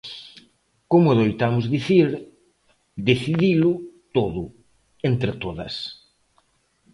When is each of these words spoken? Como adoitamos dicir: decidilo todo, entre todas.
Como 0.91 1.07
adoitamos 1.09 1.65
dicir: 1.75 2.07
decidilo 3.09 3.71
todo, 4.15 4.43
entre 5.09 5.31
todas. 5.43 5.73